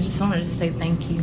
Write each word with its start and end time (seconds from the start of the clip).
I 0.00 0.02
just 0.02 0.18
wanted 0.18 0.38
to 0.38 0.44
say 0.46 0.70
thank 0.70 1.10
you 1.10 1.22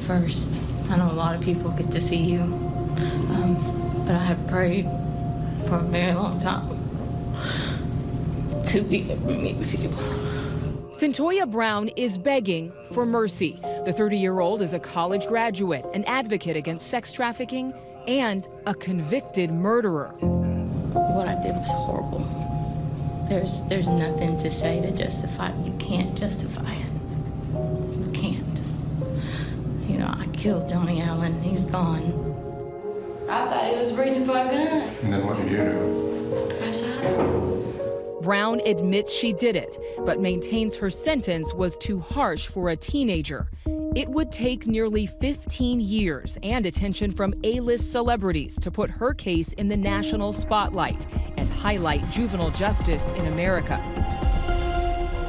first. 0.00 0.60
I 0.90 0.96
know 0.96 1.12
a 1.12 1.14
lot 1.14 1.36
of 1.36 1.40
people 1.40 1.70
get 1.70 1.92
to 1.92 2.00
see 2.00 2.16
you, 2.16 2.40
um, 2.40 4.02
but 4.04 4.16
I 4.16 4.24
have 4.24 4.48
prayed 4.48 4.84
for 5.68 5.76
a 5.76 5.82
very 5.82 6.12
long 6.12 6.40
time 6.40 6.66
to 8.64 8.82
be 8.82 9.08
able 9.12 9.28
to 9.28 9.34
meet 9.34 9.56
with 9.58 9.80
you. 9.80 9.90
Cyntoia 10.90 11.48
Brown 11.48 11.86
is 11.90 12.18
begging 12.18 12.72
for 12.90 13.06
mercy. 13.06 13.60
The 13.84 13.92
30 13.92 14.18
year 14.18 14.40
old 14.40 14.60
is 14.60 14.72
a 14.72 14.80
college 14.80 15.28
graduate, 15.28 15.86
an 15.94 16.02
advocate 16.06 16.56
against 16.56 16.88
sex 16.88 17.12
trafficking, 17.12 17.72
and 18.08 18.48
a 18.66 18.74
convicted 18.74 19.52
murderer. 19.52 20.08
What 20.18 21.28
I 21.28 21.40
did 21.40 21.54
was 21.54 21.70
horrible. 21.70 22.26
There's, 23.28 23.60
there's 23.68 23.86
nothing 23.86 24.36
to 24.38 24.50
say 24.50 24.80
to 24.80 24.90
justify 24.90 25.50
it. 25.50 25.64
You 25.64 25.74
can't 25.78 26.18
justify 26.18 26.74
it. 26.74 26.97
Killed 30.32 30.68
Johnny 30.68 31.00
Allen. 31.02 31.40
He's 31.42 31.64
gone. 31.64 32.36
I 33.28 33.46
thought 33.46 33.70
he 33.70 33.76
was 33.76 33.92
reaching 33.94 34.24
for 34.24 34.32
a 34.32 34.44
gun. 34.44 34.56
And 35.02 35.12
then 35.12 35.26
what 35.26 35.36
did 35.36 35.50
you 35.50 35.56
do? 35.58 36.58
I 36.62 36.70
shot 36.70 37.02
him. 37.02 37.58
Brown 38.22 38.60
admits 38.66 39.12
she 39.12 39.32
did 39.32 39.56
it, 39.56 39.78
but 40.04 40.20
maintains 40.20 40.76
her 40.76 40.90
sentence 40.90 41.54
was 41.54 41.76
too 41.76 42.00
harsh 42.00 42.46
for 42.46 42.70
a 42.70 42.76
teenager. 42.76 43.50
It 43.94 44.08
would 44.08 44.30
take 44.30 44.66
nearly 44.66 45.06
15 45.06 45.80
years 45.80 46.38
and 46.42 46.66
attention 46.66 47.12
from 47.12 47.34
A 47.44 47.60
list 47.60 47.90
celebrities 47.90 48.58
to 48.60 48.70
put 48.70 48.90
her 48.90 49.14
case 49.14 49.52
in 49.54 49.68
the 49.68 49.76
national 49.76 50.32
spotlight 50.32 51.06
and 51.36 51.50
highlight 51.50 52.10
juvenile 52.10 52.50
justice 52.50 53.10
in 53.10 53.26
America. 53.26 53.80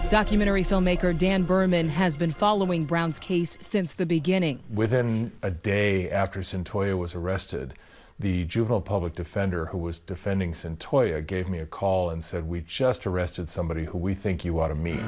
Documentary 0.09 0.63
filmmaker 0.63 1.15
Dan 1.15 1.43
Birman 1.43 1.87
has 1.87 2.15
been 2.15 2.31
following 2.31 2.83
Brown's 2.83 3.19
case 3.19 3.59
since 3.61 3.93
the 3.93 4.07
beginning. 4.07 4.63
Within 4.73 5.31
a 5.43 5.51
day 5.51 6.09
after 6.09 6.39
Cyntoia 6.39 6.97
was 6.97 7.13
arrested, 7.13 7.75
the 8.17 8.45
juvenile 8.45 8.81
public 8.81 9.13
defender 9.13 9.67
who 9.67 9.77
was 9.77 9.99
defending 9.99 10.51
Cyntoia 10.51 11.21
gave 11.21 11.47
me 11.47 11.59
a 11.59 11.65
call 11.67 12.09
and 12.09 12.23
said, 12.23 12.43
We 12.47 12.61
just 12.61 13.05
arrested 13.05 13.47
somebody 13.47 13.85
who 13.85 13.99
we 13.99 14.15
think 14.15 14.43
you 14.43 14.59
ought 14.59 14.69
to 14.69 14.75
meet. 14.75 14.99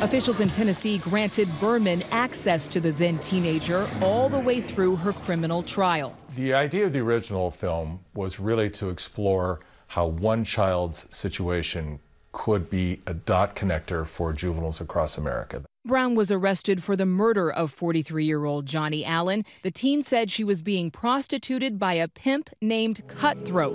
Officials 0.00 0.38
in 0.38 0.48
Tennessee 0.48 0.98
granted 0.98 1.48
Birman 1.58 2.04
access 2.12 2.68
to 2.68 2.78
the 2.78 2.92
then 2.92 3.18
teenager 3.18 3.88
all 4.00 4.28
the 4.28 4.38
way 4.38 4.60
through 4.60 4.94
her 4.94 5.12
criminal 5.12 5.60
trial. 5.60 6.14
The 6.36 6.54
idea 6.54 6.86
of 6.86 6.92
the 6.92 7.00
original 7.00 7.50
film 7.50 7.98
was 8.14 8.38
really 8.38 8.70
to 8.70 8.90
explore 8.90 9.58
how 9.88 10.06
one 10.06 10.44
child's 10.44 11.08
situation 11.10 11.98
could 12.38 12.70
be 12.70 13.02
a 13.04 13.12
dot 13.12 13.56
connector 13.56 14.06
for 14.06 14.32
juveniles 14.32 14.80
across 14.80 15.18
America. 15.18 15.64
Brown 15.84 16.14
was 16.14 16.30
arrested 16.30 16.84
for 16.84 16.94
the 16.94 17.04
murder 17.04 17.50
of 17.50 17.72
43 17.72 18.24
year 18.24 18.44
old 18.44 18.64
Johnny 18.64 19.04
Allen. 19.04 19.44
The 19.64 19.72
teen 19.72 20.04
said 20.04 20.30
she 20.30 20.44
was 20.44 20.62
being 20.62 20.92
prostituted 20.92 21.80
by 21.80 21.94
a 21.94 22.06
pimp 22.06 22.48
named 22.62 23.02
Cutthroat. 23.08 23.74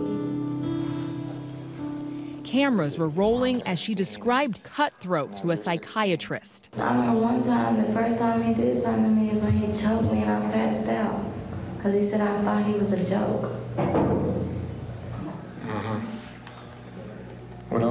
Cameras 2.45 2.97
were 2.97 3.09
rolling 3.09 3.61
as 3.63 3.79
she 3.79 3.93
described 3.93 4.63
Cutthroat 4.63 5.35
to 5.37 5.51
a 5.51 5.57
psychiatrist. 5.57 6.69
I 6.77 6.95
remember 6.95 7.19
one 7.19 7.43
time, 7.43 7.75
the 7.75 7.91
first 7.91 8.17
time 8.17 8.41
he 8.43 8.53
did 8.53 8.77
something 8.77 9.03
to 9.03 9.09
me 9.09 9.29
is 9.29 9.41
when 9.41 9.51
he 9.51 9.67
choked 9.73 10.09
me 10.09 10.21
and 10.21 10.31
I 10.31 10.51
passed 10.51 10.87
out. 10.87 11.21
Because 11.75 11.95
he 11.95 12.01
said 12.01 12.21
I 12.21 12.41
thought 12.43 12.63
he 12.63 12.73
was 12.73 12.93
a 12.93 13.03
joke. 13.03 14.32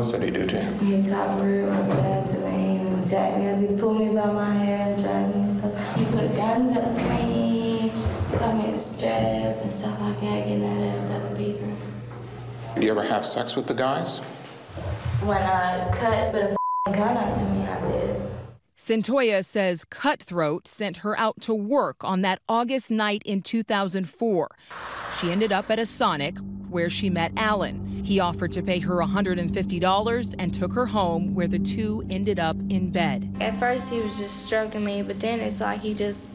Else 0.02 0.10
did 0.10 0.22
he 0.24 0.30
do 0.30 0.44
to 0.48 0.56
you? 0.56 0.96
He 0.96 1.08
talked 1.08 1.40
real 1.44 1.68
bad 1.68 2.28
to 2.30 2.38
me 2.38 2.78
and 2.78 3.08
jacked 3.08 3.38
me 3.38 3.48
up. 3.48 3.60
He 3.60 3.66
pulled 3.76 4.00
me 4.00 4.06
by 4.12 4.32
my 4.32 4.52
hair 4.52 4.94
and 4.94 5.00
dragged 5.00 5.36
me 5.36 5.42
and 5.42 5.52
stuff. 5.52 5.96
He 5.96 6.04
put 6.06 6.34
guns 6.34 6.76
up 6.76 6.96
me, 7.08 7.92
told 8.34 8.56
me 8.56 8.72
to 8.72 8.78
strap 8.78 9.62
and 9.62 9.72
stuff 9.72 10.00
like 10.00 10.20
that, 10.20 10.38
getting 10.44 10.64
at 10.64 10.96
it 10.96 11.02
with 11.02 11.10
other 11.12 11.36
people. 11.36 11.68
Did 12.74 12.82
you 12.82 12.90
ever 12.90 13.04
have 13.04 13.24
sex 13.24 13.54
with 13.54 13.68
the 13.68 13.74
guys? 13.74 14.18
When 15.22 15.40
I 15.40 15.88
cut, 15.92 16.32
put 16.32 16.56
a 16.88 16.92
gun 16.92 17.16
up 17.16 17.36
to 17.36 17.44
me, 17.44 17.64
I 17.64 17.84
did. 17.86 18.22
Cyntoia 18.76 19.44
says 19.44 19.84
Cutthroat 19.84 20.66
sent 20.66 20.96
her 20.96 21.16
out 21.16 21.40
to 21.42 21.54
work 21.54 22.02
on 22.02 22.22
that 22.22 22.40
August 22.48 22.90
night 22.90 23.22
in 23.24 23.40
2004. 23.40 24.50
She 25.20 25.30
ended 25.30 25.52
up 25.52 25.70
at 25.70 25.78
a 25.78 25.86
Sonic 25.86 26.38
where 26.68 26.90
she 26.90 27.08
met 27.08 27.30
Allen. 27.36 27.91
He 28.02 28.18
offered 28.18 28.52
to 28.52 28.62
pay 28.62 28.80
her 28.80 28.96
$150 28.96 30.34
and 30.38 30.54
took 30.54 30.72
her 30.72 30.86
home 30.86 31.34
where 31.34 31.46
the 31.46 31.58
two 31.58 32.04
ended 32.10 32.38
up 32.38 32.56
in 32.68 32.90
bed. 32.90 33.36
At 33.40 33.58
first, 33.58 33.90
he 33.90 34.00
was 34.00 34.18
just 34.18 34.44
stroking 34.44 34.84
me, 34.84 35.02
but 35.02 35.20
then 35.20 35.40
it's 35.40 35.60
like 35.60 35.80
he 35.80 35.94
just 35.94 36.28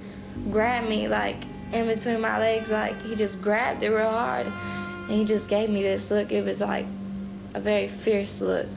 grabbed 0.49 0.87
me, 0.87 1.07
like 1.07 1.43
in 1.73 1.87
between 1.87 2.21
my 2.21 2.39
legs, 2.39 2.71
like 2.71 3.01
he 3.03 3.15
just 3.15 3.41
grabbed 3.41 3.83
it 3.83 3.89
real 3.89 4.09
hard. 4.09 4.47
And 4.47 5.11
he 5.11 5.25
just 5.25 5.49
gave 5.49 5.69
me 5.69 5.83
this 5.83 6.09
look. 6.09 6.31
It 6.31 6.43
was 6.43 6.61
like 6.61 6.85
a 7.53 7.59
very 7.59 7.87
fierce 7.87 8.41
look. 8.41 8.67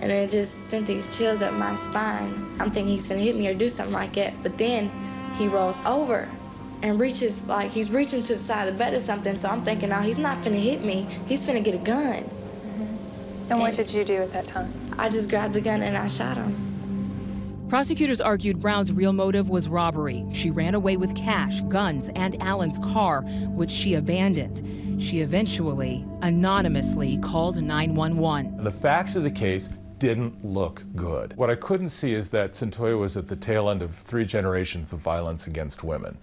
And 0.00 0.10
then 0.10 0.24
it 0.24 0.30
just 0.30 0.68
sent 0.68 0.86
these 0.86 1.16
chills 1.16 1.42
up 1.42 1.52
my 1.54 1.74
spine. 1.74 2.56
I'm 2.60 2.70
thinking 2.70 2.88
he's 2.94 3.08
gonna 3.08 3.20
hit 3.20 3.36
me 3.36 3.48
or 3.48 3.54
do 3.54 3.68
something 3.68 3.94
like 3.94 4.14
that. 4.14 4.34
But 4.42 4.58
then 4.58 4.90
he 5.36 5.48
rolls 5.48 5.80
over 5.84 6.28
and 6.82 7.00
reaches, 7.00 7.46
like 7.46 7.72
he's 7.72 7.90
reaching 7.90 8.22
to 8.22 8.34
the 8.34 8.38
side 8.38 8.68
of 8.68 8.74
the 8.74 8.78
bed 8.78 8.94
or 8.94 9.00
something. 9.00 9.34
So 9.36 9.48
I'm 9.48 9.64
thinking, 9.64 9.88
now 9.88 10.02
he's 10.02 10.18
not 10.18 10.42
finna 10.42 10.62
hit 10.62 10.84
me. 10.84 11.06
He's 11.26 11.44
finna 11.46 11.62
get 11.62 11.74
a 11.74 11.78
gun. 11.78 12.22
Mm-hmm. 12.22 13.52
And 13.52 13.60
what 13.60 13.74
did 13.74 13.92
you 13.92 14.04
do 14.04 14.16
at 14.16 14.32
that 14.32 14.46
time? 14.46 14.72
I 14.98 15.08
just 15.08 15.28
grabbed 15.28 15.54
the 15.54 15.60
gun 15.60 15.82
and 15.82 15.96
I 15.96 16.08
shot 16.08 16.36
him. 16.36 16.68
Prosecutors 17.68 18.22
argued 18.22 18.60
Brown's 18.60 18.90
real 18.92 19.12
motive 19.12 19.50
was 19.50 19.68
robbery. 19.68 20.24
She 20.32 20.50
ran 20.50 20.74
away 20.74 20.96
with 20.96 21.14
cash, 21.14 21.60
guns, 21.62 22.08
and 22.14 22.40
Allen's 22.42 22.78
car, 22.78 23.20
which 23.22 23.70
she 23.70 23.94
abandoned. 23.94 25.02
She 25.02 25.20
eventually, 25.20 26.06
anonymously, 26.22 27.18
called 27.18 27.62
911. 27.62 28.64
The 28.64 28.72
facts 28.72 29.16
of 29.16 29.22
the 29.22 29.30
case 29.30 29.68
didn't 29.98 30.42
look 30.42 30.82
good. 30.94 31.36
What 31.36 31.50
I 31.50 31.56
couldn't 31.56 31.90
see 31.90 32.14
is 32.14 32.30
that 32.30 32.50
Cyntoia 32.50 32.98
was 32.98 33.18
at 33.18 33.28
the 33.28 33.36
tail 33.36 33.68
end 33.68 33.82
of 33.82 33.94
three 33.94 34.24
generations 34.24 34.94
of 34.94 35.00
violence 35.00 35.46
against 35.46 35.84
women. 35.84 36.16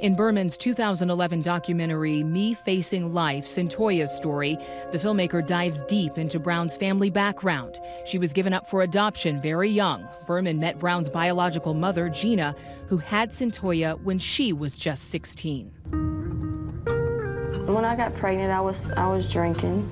In 0.00 0.14
Birman's 0.14 0.58
2011 0.58 1.40
documentary, 1.40 2.22
Me 2.22 2.52
Facing 2.52 3.14
Life 3.14 3.46
Cyntoia's 3.46 4.14
Story, 4.14 4.58
the 4.92 4.98
filmmaker 4.98 5.44
dives 5.44 5.80
deep 5.88 6.18
into 6.18 6.38
Brown's 6.38 6.76
family 6.76 7.08
background. 7.08 7.80
She 8.04 8.18
was 8.18 8.34
given 8.34 8.52
up 8.52 8.68
for 8.68 8.82
adoption 8.82 9.40
very 9.40 9.70
young. 9.70 10.06
Birman 10.26 10.60
met 10.60 10.78
Brown's 10.78 11.08
biological 11.08 11.72
mother, 11.72 12.10
Gina, 12.10 12.54
who 12.88 12.98
had 12.98 13.30
Cyntoia 13.30 13.98
when 14.02 14.18
she 14.18 14.52
was 14.52 14.76
just 14.76 15.04
16. 15.04 15.68
When 17.64 17.86
I 17.86 17.96
got 17.96 18.14
pregnant, 18.16 18.52
I 18.52 18.60
was 18.60 18.90
I 18.92 19.08
was 19.08 19.32
drinking. 19.32 19.90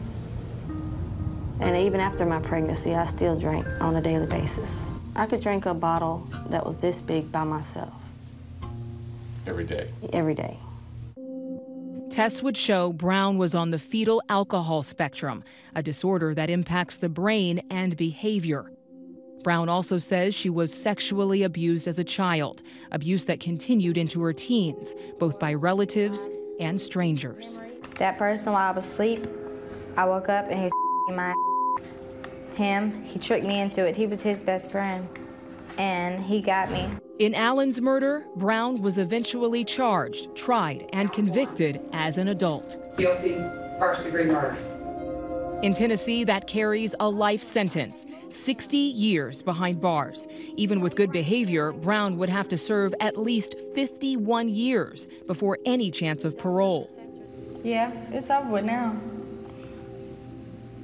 And 1.60 1.76
even 1.78 2.00
after 2.00 2.26
my 2.26 2.40
pregnancy, 2.40 2.94
I 2.94 3.06
still 3.06 3.40
drank 3.40 3.66
on 3.80 3.96
a 3.96 4.02
daily 4.02 4.26
basis. 4.26 4.90
I 5.16 5.24
could 5.24 5.40
drink 5.40 5.64
a 5.64 5.72
bottle 5.72 6.28
that 6.50 6.66
was 6.66 6.76
this 6.76 7.00
big 7.00 7.32
by 7.32 7.44
myself 7.44 8.03
Every 9.46 9.64
day. 9.64 9.90
every 10.12 10.34
day. 10.34 10.58
Tests 12.10 12.42
would 12.42 12.56
show 12.56 12.92
Brown 12.92 13.38
was 13.38 13.54
on 13.54 13.70
the 13.70 13.78
fetal 13.78 14.22
alcohol 14.28 14.82
spectrum, 14.82 15.42
a 15.74 15.82
disorder 15.82 16.34
that 16.34 16.48
impacts 16.48 16.98
the 16.98 17.08
brain 17.08 17.60
and 17.70 17.96
behavior. 17.96 18.70
Brown 19.42 19.68
also 19.68 19.98
says 19.98 20.34
she 20.34 20.48
was 20.48 20.72
sexually 20.72 21.42
abused 21.42 21.86
as 21.86 21.98
a 21.98 22.04
child, 22.04 22.62
abuse 22.92 23.24
that 23.26 23.40
continued 23.40 23.98
into 23.98 24.22
her 24.22 24.32
teens, 24.32 24.94
both 25.18 25.38
by 25.38 25.52
relatives 25.52 26.28
and 26.60 26.80
strangers. 26.80 27.58
That 27.98 28.16
person 28.16 28.52
while 28.52 28.70
I 28.70 28.70
was 28.70 28.86
asleep, 28.86 29.26
I 29.96 30.04
woke 30.04 30.28
up 30.28 30.46
and 30.50 30.58
he 30.58 30.64
was 30.64 30.72
my 31.16 31.34
him. 32.54 33.02
He 33.02 33.18
tricked 33.18 33.44
me 33.44 33.60
into 33.60 33.84
it. 33.84 33.96
He 33.96 34.06
was 34.06 34.22
his 34.22 34.42
best 34.42 34.70
friend, 34.70 35.08
and 35.78 36.22
he 36.22 36.40
got 36.40 36.70
me. 36.70 36.88
In 37.20 37.32
Allen's 37.32 37.80
murder, 37.80 38.26
Brown 38.34 38.82
was 38.82 38.98
eventually 38.98 39.64
charged, 39.64 40.34
tried, 40.34 40.90
and 40.92 41.12
convicted 41.12 41.80
as 41.92 42.18
an 42.18 42.26
adult. 42.26 42.76
Guilty, 42.98 43.36
first 43.78 44.02
degree 44.02 44.24
murder. 44.24 44.56
In 45.62 45.74
Tennessee, 45.74 46.24
that 46.24 46.48
carries 46.48 46.92
a 46.98 47.08
life 47.08 47.40
sentence 47.40 48.04
60 48.30 48.76
years 48.76 49.42
behind 49.42 49.80
bars. 49.80 50.26
Even 50.56 50.80
with 50.80 50.96
good 50.96 51.12
behavior, 51.12 51.70
Brown 51.70 52.18
would 52.18 52.30
have 52.30 52.48
to 52.48 52.58
serve 52.58 52.92
at 52.98 53.16
least 53.16 53.54
51 53.76 54.48
years 54.48 55.06
before 55.28 55.60
any 55.64 55.92
chance 55.92 56.24
of 56.24 56.36
parole. 56.36 56.90
Yeah, 57.62 57.92
it's 58.10 58.28
over 58.28 58.50
with 58.50 58.64
now. 58.64 59.00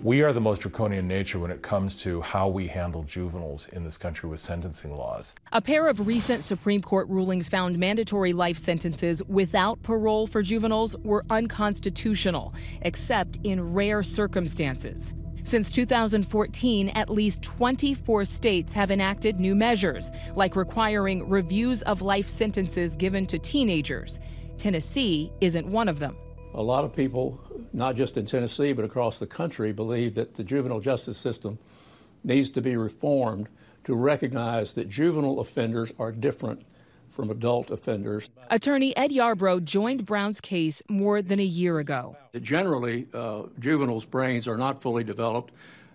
We 0.03 0.23
are 0.23 0.33
the 0.33 0.41
most 0.41 0.63
draconian 0.63 1.07
nature 1.07 1.39
when 1.39 1.51
it 1.51 1.61
comes 1.61 1.95
to 1.97 2.23
how 2.23 2.49
we 2.49 2.67
handle 2.67 3.03
juveniles 3.03 3.69
in 3.69 3.85
this 3.85 3.99
country 3.99 4.31
with 4.31 4.41
sentencing 4.41 4.97
laws. 4.97 5.35
A 5.53 5.61
pair 5.61 5.89
of 5.89 6.07
recent 6.07 6.43
Supreme 6.43 6.81
Court 6.81 7.07
rulings 7.11 7.51
found 7.51 7.79
mandatory 7.79 8.33
life 8.33 8.57
sentences 8.57 9.23
without 9.25 9.83
parole 9.83 10.27
for 10.27 10.41
juveniles 10.43 10.97
were 11.05 11.27
unconstitutional, 11.29 12.55
except 12.81 13.41
in 13.45 13.75
rare 13.75 14.03
circumstances. 14.03 15.13
Since 15.43 15.71
2014, 15.71 16.89
at 16.91 17.11
least 17.11 17.43
24 17.43 18.25
states 18.25 18.73
have 18.73 18.91
enacted 18.91 19.39
new 19.39 19.55
measures, 19.55 20.11
like 20.35 20.57
requiring 20.57 21.29
reviews 21.29 21.83
of 21.83 22.01
life 22.01 22.31
sentences 22.31 22.95
given 22.95 23.27
to 23.27 23.39
teenagers. 23.39 24.19
Tennessee 24.57 25.31
isn't 25.43 25.67
one 25.67 25.91
of 25.91 25.99
them. 25.99 26.17
A 26.55 26.63
lot 26.63 26.85
of 26.85 26.97
people, 26.97 27.39
not 27.73 27.97
just 27.97 28.17
in 28.17 28.27
Tennessee 28.27 28.73
but 28.73 28.85
across 28.85 29.19
the 29.19 29.27
country, 29.27 29.73
believe 29.73 30.15
that 30.15 30.35
the 30.35 30.45
juvenile 30.45 30.81
justice 30.81 31.19
system 31.19 31.59
needs 32.25 32.51
to 32.51 32.61
be 32.61 32.77
reformed 32.77 33.49
to 33.85 33.95
recognize 33.95 34.75
that 34.75 34.89
juvenile 34.89 35.41
offenders 35.41 35.93
are 35.99 36.13
different 36.13 36.65
from 37.09 37.31
adult 37.31 37.71
offenders. 37.71 38.31
Attorney 38.51 38.97
Ed 38.97 39.11
Yarbrough 39.11 39.65
joined 39.65 40.07
Brown's 40.07 40.41
case 40.41 40.83
more 40.89 41.23
than 41.23 41.41
a 41.41 41.45
year 41.45 41.79
ago. 41.79 42.17
Generally, 42.41 43.09
uh, 43.13 43.43
juveniles' 43.59 44.05
brains 44.05 44.47
are 44.47 44.57
not 44.57 44.81
fully 44.81 45.03
developed 45.03 45.53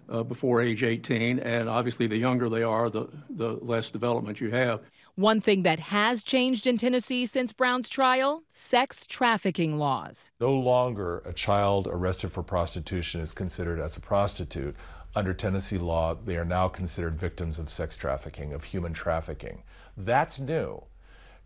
uh, 0.10 0.24
before 0.24 0.62
age 0.62 0.84
18, 0.84 1.40
and 1.40 1.70
obviously, 1.70 2.08
the 2.08 2.18
younger 2.18 2.50
they 2.50 2.64
are, 2.64 2.90
the, 2.90 3.08
the 3.30 3.54
less 3.62 3.90
development 3.90 4.40
you 4.40 4.52
have. 4.52 4.82
One 5.18 5.40
thing 5.40 5.64
that 5.64 5.80
has 5.80 6.24
changed 6.24 6.68
in 6.68 6.78
Tennessee 6.78 7.26
since 7.26 7.54
Brown's 7.54 7.88
trial 7.88 8.44
sex 8.52 9.08
trafficking 9.08 9.78
laws. 9.78 10.30
No 10.42 10.54
longer 10.54 11.20
a 11.20 11.32
child 11.32 11.88
arrested 11.90 12.34
for 12.34 12.44
prostitution 12.44 13.22
is 13.22 13.32
considered 13.32 13.80
as 13.80 13.96
a 13.96 14.02
prostitute. 14.02 14.76
Under 15.16 15.34
Tennessee 15.34 15.78
law, 15.78 16.16
they 16.16 16.36
are 16.36 16.44
now 16.44 16.68
considered 16.68 17.18
victims 17.18 17.60
of 17.60 17.70
sex 17.70 17.96
trafficking, 17.96 18.52
of 18.52 18.66
human 18.66 18.92
trafficking. 18.92 19.64
That's 19.96 20.38
new. 20.38 20.84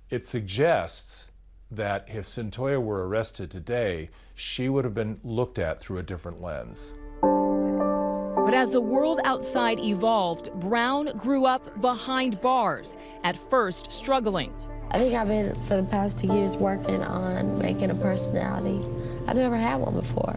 It 0.10 0.26
suggests 0.26 1.28
that 1.70 2.06
if 2.08 2.26
Cyntoia 2.26 2.82
were 2.82 3.08
arrested 3.08 3.52
today, 3.52 4.10
she 4.34 4.68
would 4.68 4.84
have 4.84 4.96
been 4.96 5.20
looked 5.24 5.60
at 5.60 5.80
through 5.80 6.00
a 6.00 6.04
different 6.04 6.42
lens. 6.42 6.96
But 8.50 8.58
as 8.58 8.72
the 8.72 8.82
world 8.82 9.20
outside 9.26 9.78
evolved, 9.78 10.52
Brown 10.54 11.16
grew 11.16 11.46
up 11.46 11.80
behind 11.82 12.42
bars, 12.42 12.98
at 13.24 13.38
first 13.38 13.92
struggling. 13.92 14.52
I 14.90 14.98
think 14.98 15.14
I've 15.14 15.28
been, 15.28 15.54
for 15.66 15.78
the 15.78 15.84
past 15.84 16.18
two 16.20 16.34
years, 16.34 16.58
working 16.58 17.04
on 17.04 17.60
making 17.60 17.92
a 17.92 17.94
personality. 17.94 18.84
I've 19.28 19.36
never 19.36 19.56
had 19.56 19.76
one 19.76 19.94
before. 19.94 20.34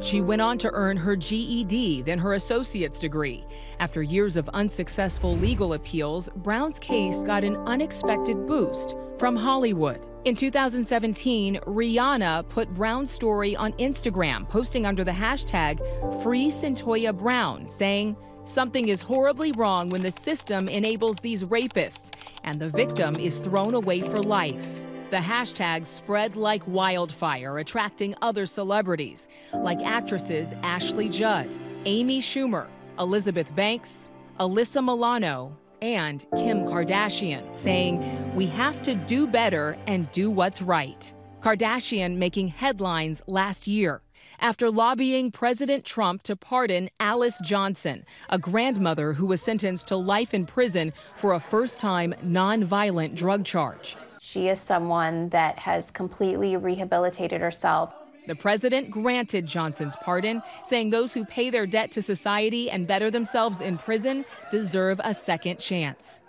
She 0.00 0.22
went 0.22 0.40
on 0.40 0.56
to 0.60 0.70
earn 0.72 0.96
her 0.96 1.14
GED, 1.14 2.00
then 2.00 2.18
her 2.20 2.32
associate's 2.32 2.98
degree. 2.98 3.44
After 3.78 4.02
years 4.02 4.38
of 4.38 4.48
unsuccessful 4.54 5.36
legal 5.36 5.74
appeals, 5.74 6.30
Brown's 6.36 6.78
case 6.78 7.22
got 7.22 7.44
an 7.44 7.56
unexpected 7.66 8.46
boost 8.46 8.94
from 9.18 9.36
Hollywood. 9.36 10.00
In 10.24 10.36
2017, 10.36 11.56
Rihanna 11.66 12.48
put 12.48 12.72
Brown's 12.72 13.10
story 13.10 13.56
on 13.56 13.72
Instagram, 13.72 14.48
posting 14.48 14.86
under 14.86 15.02
the 15.02 15.10
hashtag 15.10 15.80
Free 16.22 16.46
Cyntoia 16.46 17.12
Brown, 17.12 17.68
saying, 17.68 18.16
Something 18.44 18.86
is 18.86 19.00
horribly 19.00 19.50
wrong 19.50 19.90
when 19.90 20.02
the 20.02 20.12
system 20.12 20.68
enables 20.68 21.16
these 21.18 21.42
rapists, 21.42 22.12
and 22.44 22.60
the 22.60 22.68
victim 22.68 23.16
is 23.16 23.40
thrown 23.40 23.74
away 23.74 24.00
for 24.00 24.22
life. 24.22 24.80
The 25.10 25.16
hashtag 25.16 25.86
spread 25.86 26.36
like 26.36 26.62
wildfire, 26.68 27.58
attracting 27.58 28.14
other 28.22 28.46
celebrities, 28.46 29.26
like 29.52 29.80
actresses 29.80 30.52
Ashley 30.62 31.08
Judd, 31.08 31.50
Amy 31.84 32.22
Schumer, 32.22 32.68
Elizabeth 33.00 33.52
Banks, 33.56 34.08
Alyssa 34.38 34.84
Milano, 34.84 35.56
and 35.82 36.24
Kim 36.36 36.64
Kardashian, 36.64 37.54
saying, 37.54 38.34
We 38.34 38.46
have 38.46 38.80
to 38.82 38.94
do 38.94 39.26
better 39.26 39.76
and 39.86 40.10
do 40.12 40.30
what's 40.30 40.62
right. 40.62 41.12
Kardashian 41.40 42.16
making 42.16 42.48
headlines 42.48 43.20
last 43.26 43.66
year 43.66 44.00
after 44.42 44.70
lobbying 44.70 45.30
President 45.30 45.84
Trump 45.84 46.22
to 46.24 46.34
pardon 46.34 46.90
Alice 46.98 47.38
Johnson, 47.42 48.04
a 48.28 48.38
grandmother 48.38 49.12
who 49.12 49.26
was 49.26 49.40
sentenced 49.40 49.86
to 49.88 49.96
life 49.96 50.34
in 50.34 50.46
prison 50.46 50.92
for 51.14 51.32
a 51.32 51.40
first 51.40 51.78
time 51.78 52.12
nonviolent 52.24 53.14
drug 53.14 53.44
charge. 53.44 53.96
She 54.20 54.48
is 54.48 54.60
someone 54.60 55.28
that 55.30 55.60
has 55.60 55.90
completely 55.90 56.56
rehabilitated 56.56 57.40
herself. 57.40 57.92
The 58.24 58.36
president 58.36 58.90
granted 58.90 59.46
Johnson's 59.46 59.96
pardon, 59.96 60.42
saying 60.64 60.90
those 60.90 61.12
who 61.12 61.24
pay 61.24 61.50
their 61.50 61.66
debt 61.66 61.90
to 61.92 62.02
society 62.02 62.70
and 62.70 62.86
better 62.86 63.10
themselves 63.10 63.60
in 63.60 63.78
prison 63.78 64.24
deserve 64.52 65.00
a 65.02 65.12
second 65.12 65.58
chance. 65.58 66.20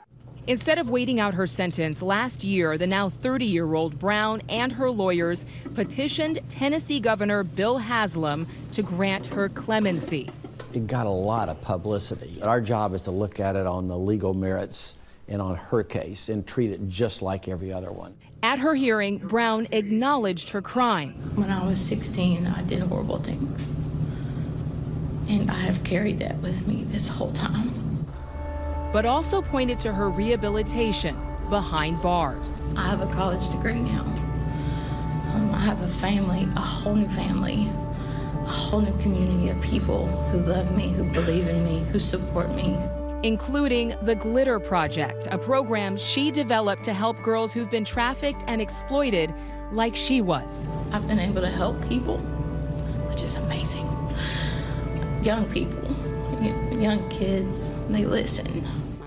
Instead 0.48 0.80
of 0.80 0.90
waiting 0.90 1.20
out 1.20 1.36
her 1.36 1.46
sentence, 1.46 2.02
last 2.02 2.44
year, 2.44 2.80
the 2.80 2.88
now 2.88 3.10
30 3.10 3.46
year 3.46 3.76
old 3.76 4.00
Brown 4.00 4.42
and 4.50 4.72
her 4.72 4.90
lawyers 4.90 5.46
petitioned 5.76 6.40
Tennessee 6.50 7.00
Governor 7.00 7.44
Bill 7.44 7.78
Haslam 7.78 8.48
to 8.72 8.82
grant 8.82 9.28
her 9.28 9.48
clemency. 9.48 10.32
It 10.74 10.88
got 10.88 11.06
a 11.06 11.12
lot 11.12 11.48
of 11.48 11.62
publicity. 11.62 12.42
Our 12.42 12.60
job 12.60 12.96
is 12.96 13.02
to 13.02 13.12
look 13.12 13.40
at 13.40 13.56
it 13.56 13.68
on 13.68 13.88
the 13.88 13.98
legal 13.98 14.34
merits 14.34 14.98
and 15.28 15.42
on 15.42 15.56
her 15.56 15.84
case 15.84 16.30
and 16.30 16.46
treat 16.46 16.72
it 16.72 16.88
just 16.88 17.22
like 17.22 17.48
every 17.48 17.72
other 17.72 17.92
one. 17.92 18.16
At 18.42 18.60
her 18.60 18.76
hearing, 18.76 19.20
Brown 19.20 19.68
acknowledged 19.72 20.50
her 20.50 20.62
crime. 20.62 21.14
When 21.36 21.50
I 21.50 21.66
was 21.66 21.80
16, 21.80 22.46
I 22.46 22.62
did 22.64 22.82
a 22.82 22.86
horrible 22.86 23.20
thing. 23.20 23.56
And 25.30 25.50
I 25.50 25.62
have 25.62 25.84
carried 25.84 26.20
that 26.20 26.40
with 26.42 26.68
me 26.68 26.84
this 26.90 27.08
whole 27.08 27.32
time. 27.32 28.06
But 28.92 29.06
also 29.06 29.42
pointed 29.42 29.80
to 29.82 29.94
her 29.94 30.10
rehabilitation 30.10 31.18
behind 31.50 32.02
bars. 32.02 32.60
I 32.76 32.90
have 32.90 33.02
a 33.02 33.12
college 33.14 33.50
degree 33.50 33.80
now. 33.80 34.04
Um, 35.34 35.52
I 35.54 35.60
have 35.60 35.82
a 35.82 35.90
family, 35.90 36.48
a 36.56 36.62
whole 36.62 36.96
new 36.96 37.10
family, 37.10 37.70
a 38.46 38.50
whole 38.50 38.82
new 38.82 38.96
community 39.02 39.50
of 39.50 39.62
people 39.62 40.06
who 40.28 40.40
love 40.40 40.76
me, 40.76 40.90
who 40.90 41.06
believe 41.06 41.48
in 41.48 41.64
me, 41.64 41.80
who 41.92 42.00
support 42.00 42.54
me 42.54 42.78
including 43.24 43.96
the 44.02 44.16
Glitter 44.16 44.60
Project, 44.60 45.28
a 45.32 45.38
program 45.38 45.98
she 45.98 46.30
developed 46.30 46.84
to 46.84 46.94
help 46.94 47.22
girls 47.22 47.54
who've 47.54 47.72
been 47.72 47.86
trafficked 47.86 48.44
and 48.48 48.62
exploited 48.62 49.34
like 49.72 49.96
she 49.96 50.22
was. 50.22 50.68
I've 50.92 51.08
been 51.08 51.20
able 51.20 51.42
to 51.42 51.50
help 51.50 51.82
people, 51.88 52.18
which 53.10 53.24
is 53.24 53.36
amazing. 53.36 53.90
Young 55.24 55.50
people, 55.50 55.96
young 56.80 57.08
kids, 57.10 57.72
they 57.90 58.06
listen. 58.06 58.64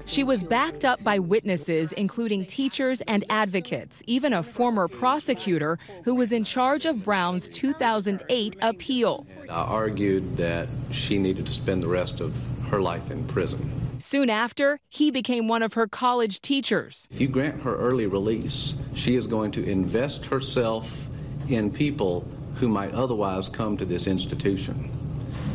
She 0.06 0.24
was 0.24 0.42
backed 0.42 0.84
up 0.84 1.02
by 1.02 1.18
witnesses, 1.18 1.92
including 1.92 2.46
teachers 2.46 3.02
and 3.02 3.24
advocates, 3.28 4.02
even 4.06 4.32
a 4.32 4.42
former 4.42 4.88
prosecutor 4.88 5.78
who 6.04 6.14
was 6.14 6.30
in 6.32 6.44
charge 6.44 6.86
of 6.86 7.02
Brown's 7.02 7.48
2008 7.48 8.56
appeal. 8.62 9.26
I 9.50 9.64
argued 9.64 10.36
that 10.36 10.68
she 10.92 11.18
needed 11.18 11.46
to 11.46 11.52
spend 11.52 11.82
the 11.82 11.88
rest 11.88 12.20
of 12.20 12.40
her 12.70 12.80
life 12.80 13.10
in 13.10 13.24
prison. 13.24 13.85
Soon 13.98 14.30
after, 14.30 14.80
he 14.88 15.10
became 15.10 15.48
one 15.48 15.62
of 15.62 15.74
her 15.74 15.86
college 15.86 16.40
teachers. 16.40 17.06
If 17.10 17.20
you 17.20 17.28
grant 17.28 17.62
her 17.62 17.76
early 17.76 18.06
release, 18.06 18.74
she 18.94 19.14
is 19.14 19.26
going 19.26 19.52
to 19.52 19.64
invest 19.64 20.26
herself 20.26 21.08
in 21.48 21.70
people 21.70 22.28
who 22.56 22.68
might 22.68 22.92
otherwise 22.92 23.48
come 23.48 23.76
to 23.76 23.84
this 23.84 24.06
institution. 24.06 24.90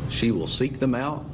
She 0.10 0.31
will 0.31 0.48
seek 0.48 0.79
them 0.79 0.95
out, 0.95 1.25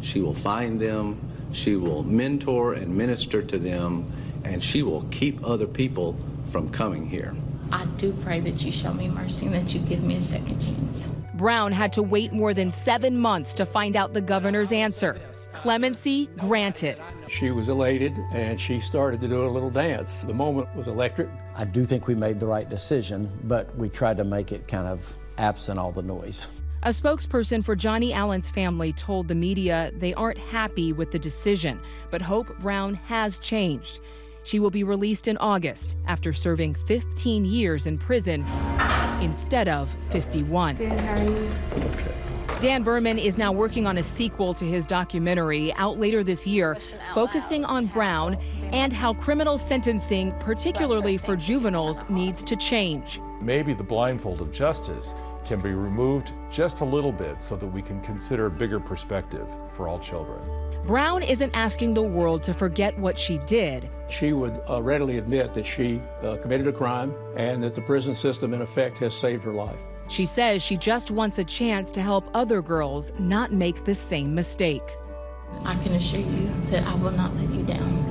she 0.00 0.20
will 0.20 0.34
find 0.34 0.80
them, 0.80 1.20
she 1.52 1.76
will 1.76 2.02
mentor 2.02 2.74
and 2.74 2.96
minister 2.96 3.42
to 3.42 3.58
them, 3.58 4.12
and 4.44 4.62
she 4.62 4.82
will 4.82 5.02
keep 5.10 5.44
other 5.44 5.66
people 5.66 6.16
from 6.46 6.68
coming 6.68 7.08
here. 7.08 7.34
I 7.72 7.86
do 7.96 8.12
pray 8.24 8.40
that 8.40 8.64
you 8.64 8.70
show 8.70 8.92
me 8.92 9.08
mercy 9.08 9.46
and 9.46 9.54
that 9.54 9.74
you 9.74 9.80
give 9.80 10.02
me 10.02 10.16
a 10.16 10.22
second 10.22 10.60
chance. 10.60 11.08
Brown 11.34 11.72
had 11.72 11.92
to 11.94 12.02
wait 12.02 12.32
more 12.32 12.54
than 12.54 12.70
seven 12.70 13.18
months 13.18 13.54
to 13.54 13.66
find 13.66 13.96
out 13.96 14.12
the 14.12 14.20
governor's 14.20 14.70
answer. 14.70 15.20
Clemency 15.52 16.26
granted. 16.38 17.00
She 17.28 17.50
was 17.50 17.68
elated 17.68 18.16
and 18.32 18.60
she 18.60 18.78
started 18.78 19.20
to 19.20 19.28
do 19.28 19.44
a 19.44 19.50
little 19.50 19.70
dance. 19.70 20.22
The 20.22 20.34
moment 20.34 20.74
was 20.76 20.86
electric. 20.86 21.28
I 21.56 21.64
do 21.64 21.84
think 21.84 22.06
we 22.06 22.14
made 22.14 22.38
the 22.38 22.46
right 22.46 22.68
decision, 22.68 23.30
but 23.44 23.74
we 23.76 23.88
tried 23.88 24.16
to 24.18 24.24
make 24.24 24.52
it 24.52 24.68
kind 24.68 24.86
of 24.86 25.18
absent 25.38 25.78
all 25.78 25.90
the 25.90 26.02
noise. 26.02 26.46
A 26.84 26.90
spokesperson 26.90 27.64
for 27.64 27.74
Johnny 27.74 28.12
Allen's 28.12 28.50
family 28.50 28.92
told 28.92 29.26
the 29.26 29.34
media 29.34 29.90
they 29.96 30.12
aren't 30.14 30.38
happy 30.38 30.92
with 30.92 31.10
the 31.10 31.18
decision, 31.18 31.80
but 32.10 32.20
hope 32.20 32.58
Brown 32.58 32.94
has 32.94 33.38
changed. 33.38 34.00
She 34.44 34.60
will 34.60 34.70
be 34.70 34.84
released 34.84 35.26
in 35.26 35.36
August 35.38 35.96
after 36.06 36.32
serving 36.32 36.74
15 36.74 37.44
years 37.44 37.86
in 37.86 37.98
prison 37.98 38.46
instead 39.20 39.68
of 39.68 39.94
51. 40.10 40.76
Good, 40.76 41.00
how 41.00 41.14
are 41.14 41.24
you? 41.24 41.50
Okay. 41.76 42.14
Dan 42.60 42.82
Birman 42.82 43.18
is 43.18 43.36
now 43.36 43.52
working 43.52 43.86
on 43.86 43.98
a 43.98 44.02
sequel 44.02 44.54
to 44.54 44.64
his 44.64 44.86
documentary 44.86 45.72
out 45.74 45.98
later 45.98 46.22
this 46.22 46.46
year, 46.46 46.76
focusing 47.12 47.64
on 47.64 47.86
Brown 47.86 48.36
and 48.72 48.92
how 48.92 49.12
criminal 49.12 49.58
sentencing, 49.58 50.32
particularly 50.40 51.16
for 51.16 51.36
juveniles, 51.36 52.04
needs 52.08 52.42
to 52.44 52.56
change. 52.56 53.20
Maybe 53.40 53.74
the 53.74 53.82
blindfold 53.82 54.40
of 54.40 54.52
justice 54.52 55.14
can 55.44 55.60
be 55.60 55.72
removed 55.72 56.32
just 56.50 56.80
a 56.80 56.84
little 56.84 57.12
bit 57.12 57.40
so 57.40 57.56
that 57.56 57.66
we 57.66 57.82
can 57.82 58.00
consider 58.00 58.46
a 58.46 58.50
bigger 58.50 58.80
perspective 58.80 59.48
for 59.70 59.88
all 59.88 59.98
children. 59.98 60.40
Brown 60.86 61.22
isn't 61.22 61.50
asking 61.54 61.94
the 61.94 62.02
world 62.02 62.42
to 62.42 62.52
forget 62.52 62.98
what 62.98 63.18
she 63.18 63.38
did. 63.38 63.88
She 64.08 64.32
would 64.32 64.60
uh, 64.68 64.82
readily 64.82 65.18
admit 65.18 65.54
that 65.54 65.64
she 65.64 66.00
uh, 66.22 66.36
committed 66.36 66.66
a 66.66 66.72
crime 66.72 67.14
and 67.36 67.62
that 67.62 67.74
the 67.74 67.80
prison 67.80 68.14
system, 68.14 68.52
in 68.52 68.60
effect, 68.60 68.98
has 68.98 69.14
saved 69.14 69.44
her 69.44 69.52
life. 69.52 69.78
She 70.08 70.26
says 70.26 70.62
she 70.62 70.76
just 70.76 71.10
wants 71.10 71.38
a 71.38 71.44
chance 71.44 71.90
to 71.92 72.02
help 72.02 72.28
other 72.34 72.60
girls 72.60 73.12
not 73.18 73.52
make 73.52 73.84
the 73.84 73.94
same 73.94 74.34
mistake. 74.34 74.96
I 75.64 75.74
can 75.76 75.94
assure 75.94 76.20
you 76.20 76.52
that 76.66 76.84
I 76.84 76.94
will 76.96 77.12
not 77.12 77.34
let 77.36 77.48
you 77.48 77.62
down. 77.62 78.03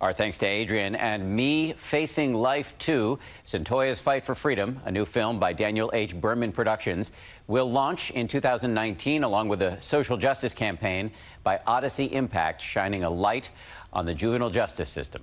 Our 0.00 0.14
thanks 0.14 0.38
to 0.38 0.46
Adrian 0.46 0.94
and 0.94 1.36
Me 1.36 1.74
Facing 1.74 2.32
Life 2.32 2.72
2, 2.78 3.18
Cyntoia's 3.44 4.00
Fight 4.00 4.24
for 4.24 4.34
Freedom, 4.34 4.80
a 4.86 4.90
new 4.90 5.04
film 5.04 5.38
by 5.38 5.52
Daniel 5.52 5.90
H. 5.92 6.18
Birman 6.18 6.52
Productions, 6.52 7.12
will 7.48 7.70
launch 7.70 8.10
in 8.12 8.26
2019 8.26 9.24
along 9.24 9.48
with 9.48 9.60
a 9.60 9.78
social 9.82 10.16
justice 10.16 10.54
campaign 10.54 11.10
by 11.42 11.60
Odyssey 11.66 12.06
Impact, 12.14 12.62
shining 12.62 13.04
a 13.04 13.10
light 13.10 13.50
on 13.92 14.06
the 14.06 14.14
juvenile 14.14 14.48
justice 14.48 14.88
system. 14.88 15.22